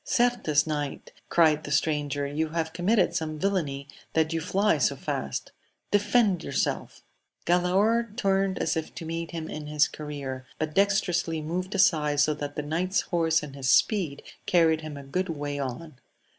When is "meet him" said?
9.05-9.47